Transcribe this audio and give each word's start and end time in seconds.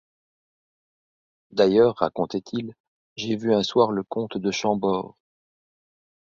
D'ailleurs, 1.51 1.95
racontait-il, 1.97 2.73
j'ai 3.17 3.35
vu 3.35 3.53
un 3.53 3.61
soir 3.61 3.91
le 3.91 4.01
comte 4.01 4.35
de 4.35 4.49
Chambord. 4.49 5.15